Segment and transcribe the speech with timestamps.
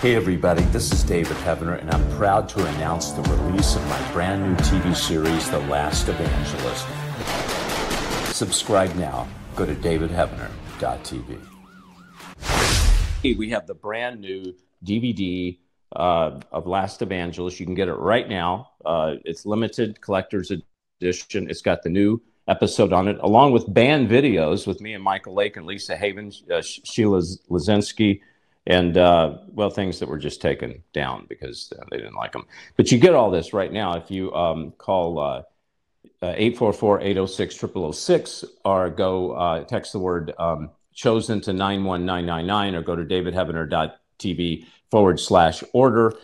[0.00, 4.12] Hey, everybody, this is David Heavener, and I'm proud to announce the release of my
[4.12, 6.86] brand new TV series, The Last Evangelist.
[8.34, 9.28] Subscribe now.
[9.56, 11.38] Go to davidheavener.tv.
[13.36, 15.58] We have the brand new DVD
[15.94, 17.60] uh, of Last Evangelist.
[17.60, 18.70] You can get it right now.
[18.82, 21.50] Uh, it's limited collector's edition.
[21.50, 25.34] It's got the new episode on it, along with band videos with me and Michael
[25.34, 27.20] Lake and Lisa Havens, uh, Sheila
[27.50, 28.22] Lazinski
[28.70, 32.46] and uh, well, things that were just taken down because uh, they didn't like them.
[32.76, 35.42] But you get all this right now if you um, call uh,
[36.22, 37.58] 844 806
[37.98, 44.66] 0006 or go uh, text the word um, chosen to 91999 or go to davidheavener.tv
[44.88, 46.14] forward slash order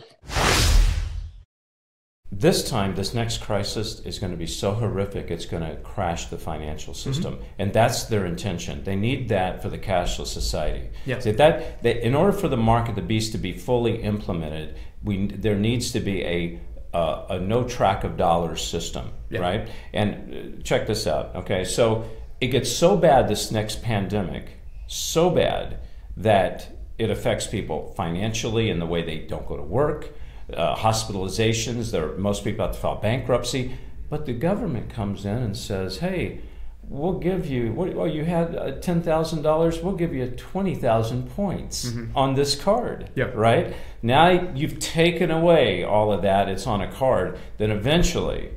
[2.39, 6.27] this time, this next crisis is going to be so horrific, it's going to crash
[6.27, 7.11] the financial mm-hmm.
[7.11, 7.35] system.
[7.35, 7.43] Mm-hmm.
[7.59, 8.83] And that's their intention.
[8.83, 10.89] They need that for the cashless society.
[11.05, 11.19] Yeah.
[11.19, 14.77] So that, that, in order for the mark of the beast to be fully implemented,
[15.03, 16.59] we, there needs to be a,
[16.93, 19.39] uh, a no track of dollars system, yeah.
[19.39, 19.69] right?
[19.93, 21.63] And uh, check this out, okay?
[21.63, 22.07] So
[22.39, 25.79] it gets so bad, this next pandemic, so bad
[26.15, 30.13] that it affects people financially in the way they don't go to work
[30.53, 31.91] uh, hospitalizations.
[31.91, 33.77] There, most people have to file bankruptcy.
[34.09, 36.41] But the government comes in and says, hey,
[36.89, 42.17] we'll give you, well, you had uh, $10,000, we'll give you 20,000 points mm-hmm.
[42.17, 43.09] on this card.
[43.15, 43.35] Yep.
[43.35, 43.75] Right?
[44.01, 47.37] Now you've taken away all of that, it's on a card.
[47.57, 48.51] Then eventually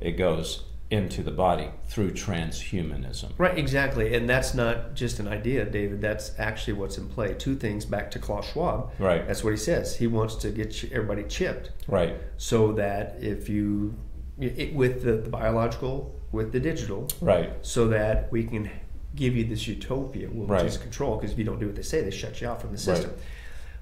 [0.00, 3.32] it goes into the body through transhumanism.
[3.38, 4.14] Right, exactly.
[4.14, 6.00] And that's not just an idea, David.
[6.00, 7.34] That's actually what's in play.
[7.34, 8.92] Two things back to Klaus Schwab.
[8.98, 9.26] Right.
[9.26, 9.96] That's what he says.
[9.96, 11.70] He wants to get everybody chipped.
[11.88, 12.16] Right.
[12.36, 13.96] So that if you,
[14.38, 17.08] it, with the, the biological, with the digital.
[17.20, 17.50] Right.
[17.62, 18.70] So that we can
[19.14, 20.62] give you this utopia, which right.
[20.62, 22.72] just control, because if you don't do what they say, they shut you out from
[22.72, 23.10] the system.
[23.10, 23.20] Right.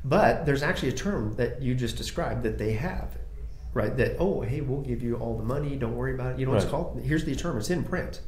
[0.05, 3.17] But there's actually a term that you just described that they have
[3.75, 3.97] right?
[3.97, 5.77] That oh, hey, we'll give you all the money.
[5.77, 6.39] Don't worry about it.
[6.39, 6.65] You know what right.
[6.65, 7.01] it's called?
[7.03, 7.58] Here's the term.
[7.58, 8.20] It's in print.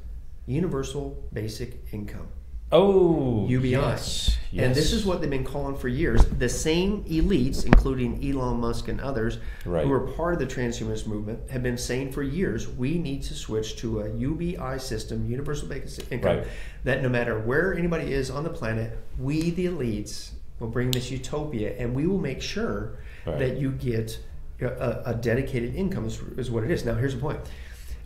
[0.47, 2.29] Universal Basic Income.
[2.73, 3.71] Oh, UBI.
[3.71, 4.65] Yes, yes.
[4.65, 6.25] And this is what they've been calling for years.
[6.25, 9.87] The same elites, including Elon Musk and others, right.
[9.87, 13.35] who are part of the transhumanist movement, have been saying for years we need to
[13.35, 16.47] switch to a UBI system, universal basic income, right.
[16.83, 21.11] that no matter where anybody is on the planet, we, the elites, will bring this
[21.11, 23.39] utopia and we will make sure right.
[23.39, 24.19] that you get
[24.61, 26.85] a, a dedicated income is, is, what it is.
[26.85, 27.41] Now, here's the point.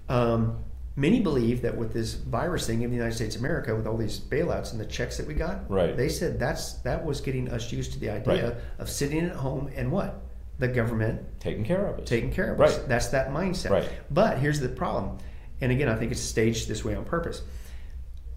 [0.09, 0.65] Um,
[0.97, 3.97] many believe that with this virus thing in the United States of America, with all
[3.97, 5.97] these bailouts and the checks that we got, right.
[5.97, 8.57] they said that's that was getting us used to the idea right.
[8.79, 10.23] of sitting at home and what
[10.59, 12.71] the government taking care of us, taking care of right.
[12.71, 12.79] us.
[12.89, 13.71] That's that mindset.
[13.71, 13.89] Right.
[14.11, 15.19] But here's the problem,
[15.61, 17.43] and again, I think it's staged this way on purpose.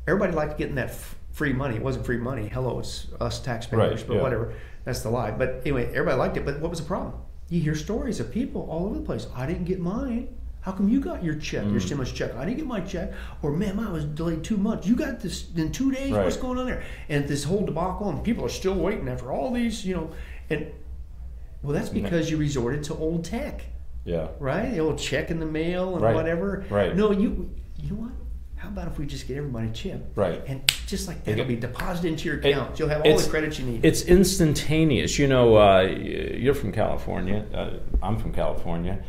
[0.08, 1.76] Everybody liked getting that f- free money.
[1.76, 2.48] It wasn't free money.
[2.48, 4.08] Hello, it's us taxpayers, right.
[4.08, 4.22] but yeah.
[4.22, 4.54] whatever.
[4.84, 5.32] That's the lie.
[5.32, 6.46] But anyway, everybody liked it.
[6.46, 7.14] But what was the problem?
[7.52, 9.28] You hear stories of people all over the place.
[9.36, 10.36] I didn't get mine.
[10.62, 11.72] How come you got your check, mm.
[11.72, 12.34] your stimulus check?
[12.36, 13.12] I didn't get my check.
[13.42, 14.88] Or man, mine was delayed two months.
[14.88, 16.14] You got this in two days.
[16.14, 16.24] Right.
[16.24, 16.84] What's going on there?
[17.10, 20.12] And this whole debacle, and people are still waiting after all these, you know.
[20.50, 20.72] And
[21.62, 23.66] well, that's because you resorted to old tech.
[24.06, 24.30] Yeah.
[24.40, 24.72] Right.
[24.72, 26.16] The old check in the mail and right.
[26.16, 26.66] whatever.
[26.70, 26.96] Right.
[26.96, 27.54] No, you.
[27.78, 28.12] You know what?
[28.62, 30.12] How about if we just get everybody a chip?
[30.14, 30.40] Right.
[30.46, 32.74] And just like that, it'll be deposited into your account.
[32.74, 33.84] It, You'll have all the credits you need.
[33.84, 35.18] It's instantaneous.
[35.18, 37.44] You know, uh, you're from California.
[37.52, 39.04] Uh, I'm from California.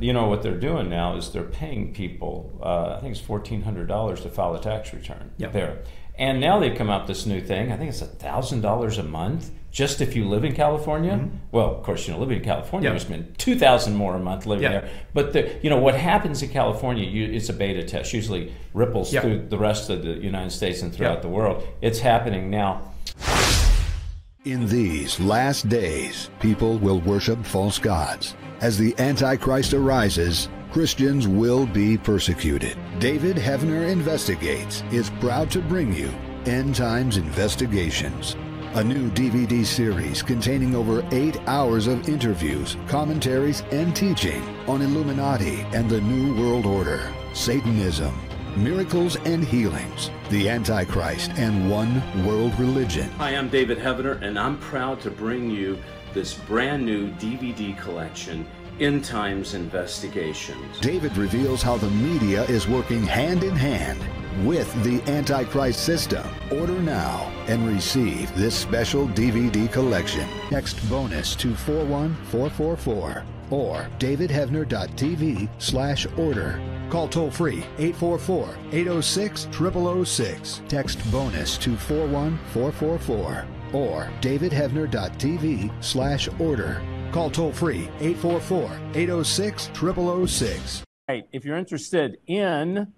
[0.00, 2.58] You know what they're doing now is they're paying people.
[2.62, 5.32] Uh, I think it's fourteen hundred dollars to file a tax return.
[5.38, 5.52] Yep.
[5.52, 5.78] There,
[6.18, 7.72] and now they've come out this new thing.
[7.72, 11.12] I think it's thousand dollars a month just if you live in California.
[11.12, 11.36] Mm-hmm.
[11.52, 12.94] Well, of course, you know, living in California, yep.
[12.94, 14.82] you spend two thousand more a month living yep.
[14.82, 14.90] there.
[15.12, 17.04] But the, you know what happens in California?
[17.04, 18.12] You, it's a beta test.
[18.12, 19.22] Usually ripples yep.
[19.22, 21.66] through the rest of the United States and throughout the world.
[21.82, 22.92] It's happening now.
[24.46, 28.36] In these last days, people will worship false gods.
[28.60, 32.76] As the Antichrist arises, Christians will be persecuted.
[32.98, 36.10] David Heavener Investigates is proud to bring you
[36.46, 38.36] End Times Investigations
[38.74, 45.60] a new DVD series containing over eight hours of interviews, commentaries, and teaching on Illuminati
[45.72, 48.14] and the New World Order, Satanism,
[48.54, 53.08] miracles and healings, the Antichrist, and one world religion.
[53.12, 55.78] Hi, I'm David Heavener, and I'm proud to bring you
[56.16, 58.46] this brand new DVD collection.
[58.80, 60.80] End Times Investigations.
[60.80, 64.00] David reveals how the media is working hand in hand
[64.46, 66.26] with the Antichrist system.
[66.50, 70.26] Order now and receive this special DVD collection.
[70.48, 76.58] Text bonus to 41444 or davidheavener.tv slash order.
[76.88, 80.62] Call toll free 844 806 0006.
[80.66, 83.46] Text bonus to 41444.
[83.72, 86.82] Or davidheavener.tv slash order.
[87.12, 90.82] Call toll free 844 806 0006.
[91.08, 91.28] Right.
[91.32, 92.92] If you're interested in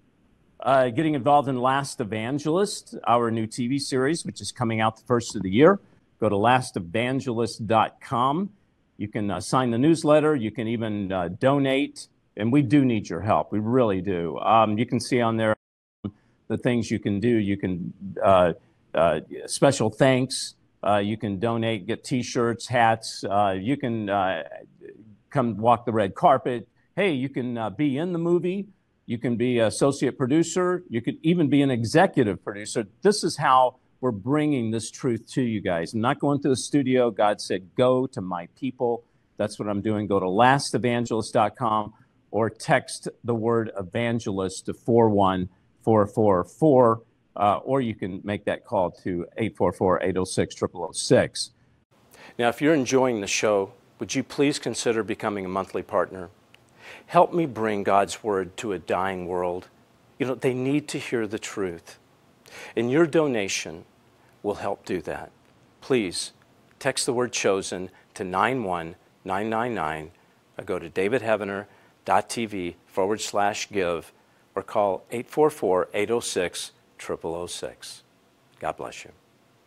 [0.59, 5.03] uh, getting involved in Last Evangelist, our new TV series, which is coming out the
[5.03, 5.79] first of the year,
[6.19, 8.49] go to lastevangelist.com.
[8.97, 10.35] You can uh, sign the newsletter.
[10.35, 12.07] You can even uh, donate.
[12.35, 13.51] And we do need your help.
[13.51, 14.37] We really do.
[14.39, 15.55] Um, you can see on there
[16.47, 17.29] the things you can do.
[17.29, 18.53] You can uh,
[18.93, 20.55] uh, special thanks.
[20.81, 23.23] Uh, you can donate, get T-shirts, hats.
[23.59, 24.09] you can
[25.29, 26.67] come walk the red carpet.
[26.95, 28.67] Hey, you can be in the movie.
[29.05, 30.83] You can be associate producer.
[30.87, 32.85] You could even be an executive producer.
[33.01, 35.93] This is how we're bringing this truth to you guys.
[35.93, 37.11] I'm not going to the studio.
[37.11, 39.03] God said, go to my people.
[39.37, 40.07] That's what I'm doing.
[40.07, 41.93] Go to lastevangelist.com
[42.31, 46.95] or text the word evangelist to 41444, uh,
[47.35, 50.55] Uh, or you can make that call to 844 806
[50.93, 51.51] 0006.
[52.37, 56.29] Now, if you're enjoying the show, would you please consider becoming a monthly partner?
[57.07, 59.67] Help me bring God's word to a dying world.
[60.17, 61.99] You know, they need to hear the truth.
[62.75, 63.85] And your donation
[64.43, 65.31] will help do that.
[65.81, 66.31] Please
[66.79, 70.11] text the word chosen to 91999.
[70.65, 71.67] Go to David Heavener
[72.05, 74.11] tv forward slash give
[74.55, 78.03] or call 844 806 0006.
[78.59, 79.11] God bless you.